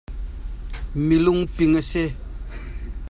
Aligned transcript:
Mi 1.05 1.17
lungping 1.25 1.73
a 1.79 1.81
si. 1.89 2.03